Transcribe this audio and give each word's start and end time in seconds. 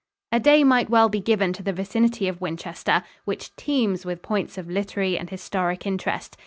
A 0.31 0.39
day 0.39 0.63
might 0.63 0.89
well 0.89 1.09
be 1.09 1.19
given 1.19 1.53
to 1.53 1.61
the 1.61 1.71
vicinity 1.71 2.27
of 2.27 2.41
Winchester, 2.41 3.03
which 3.25 3.55
teems 3.55 4.03
with 4.03 4.23
points 4.23 4.57
of 4.57 4.67
literary 4.67 5.15
and 5.15 5.29
historic 5.29 5.85
interest. 5.85 6.37